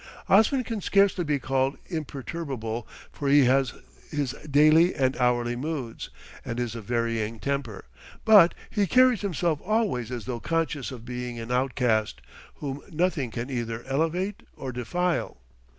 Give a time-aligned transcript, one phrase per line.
[0.27, 3.71] Osman can scarcely be called imperturbable, for he has
[4.09, 6.09] his daily and hourly moods,
[6.43, 7.85] and is of varying temper;
[8.25, 12.19] but he carries himself always as though conscious of being an outcast,
[12.55, 15.37] whom nothing can either elevate or defile.